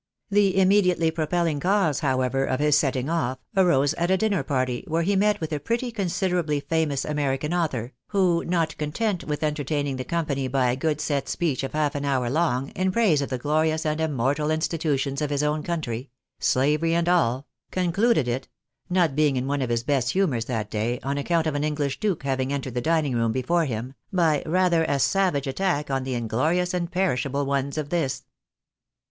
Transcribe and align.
The 0.31 0.57
immediately 0.59 1.11
propelling 1.11 1.59
cause, 1.59 1.99
however, 1.99 2.43
of 2.43 2.59
his 2.59 2.75
setting 2.75 3.07
off, 3.07 3.37
arose 3.55 3.93
at 3.93 4.09
a 4.09 4.17
dinner 4.17 4.41
party, 4.41 4.83
where 4.87 5.03
he 5.03 5.15
met 5.15 5.39
with 5.39 5.53
a 5.53 5.59
pretty 5.59 5.91
considerably 5.91 6.59
famous 6.59 7.05
American 7.05 7.53
author, 7.53 7.93
who 8.07 8.43
not 8.43 8.75
content 8.79 9.23
with 9.25 9.43
entertaining 9.43 9.97
the 9.97 10.03
company 10.03 10.47
by 10.47 10.71
a 10.71 10.75
good 10.75 10.99
set 10.99 11.29
speech 11.29 11.61
of 11.61 11.73
half 11.73 11.93
an 11.93 12.03
hour 12.03 12.31
long, 12.31 12.69
in 12.69 12.91
praise 12.91 13.21
of 13.21 13.29
the 13.29 13.37
glorious 13.37 13.85
and 13.85 14.01
immortal 14.01 14.49
institutions 14.49 15.21
of 15.21 15.29
his 15.29 15.43
own 15.43 15.61
country— 15.61 16.09
slavery 16.39 16.95
and 16.95 17.07
all— 17.07 17.45
concluded 17.69 18.27
it 18.27 18.47
(not 18.89 19.15
being 19.15 19.37
in 19.37 19.45
one 19.45 19.61
of 19.61 19.69
his 19.69 19.83
best 19.83 20.13
humours 20.13 20.45
that 20.45 20.71
day, 20.71 20.99
on 21.03 21.19
account 21.19 21.45
of 21.45 21.53
an 21.53 21.63
English 21.63 21.99
duke 21.99 22.23
having 22.23 22.51
entered 22.51 22.73
the 22.73 22.81
dining 22.81 23.15
room 23.15 23.31
before 23.31 23.67
Mm) 23.67 23.93
by 24.11 24.41
rather 24.47 24.83
a 24.85 24.97
savage 24.97 25.45
attack 25.45 25.91
on 25.91 26.03
the 26.05 26.15
inglorious 26.15 26.73
and 26.73 26.91
perishable 26.91 27.45
ones 27.45 27.77
of 27.77 27.89
this. 27.89 28.23